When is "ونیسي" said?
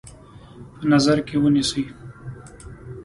1.41-1.83